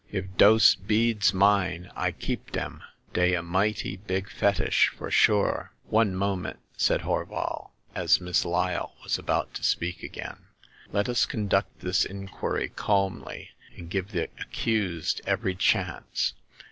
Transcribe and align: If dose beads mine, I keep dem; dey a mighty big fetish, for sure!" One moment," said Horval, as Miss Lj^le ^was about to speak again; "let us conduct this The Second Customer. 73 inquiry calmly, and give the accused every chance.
If 0.11 0.35
dose 0.35 0.73
beads 0.73 1.31
mine, 1.31 1.91
I 1.95 2.11
keep 2.11 2.53
dem; 2.53 2.81
dey 3.13 3.35
a 3.35 3.43
mighty 3.43 3.97
big 3.97 4.31
fetish, 4.31 4.87
for 4.97 5.11
sure!" 5.11 5.73
One 5.89 6.15
moment," 6.15 6.57
said 6.75 7.01
Horval, 7.01 7.69
as 7.93 8.19
Miss 8.19 8.43
Lj^le 8.43 8.93
^was 9.05 9.19
about 9.19 9.53
to 9.53 9.63
speak 9.63 10.01
again; 10.01 10.45
"let 10.91 11.07
us 11.07 11.27
conduct 11.27 11.81
this 11.81 11.97
The 12.01 12.07
Second 12.07 12.27
Customer. 12.29 12.39
73 12.41 12.65
inquiry 12.65 12.69
calmly, 12.75 13.49
and 13.77 13.89
give 13.91 14.11
the 14.11 14.23
accused 14.39 15.21
every 15.27 15.53
chance. 15.53 16.33